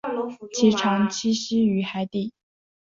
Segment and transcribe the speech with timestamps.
[0.53, 2.33] 其常栖息于海底。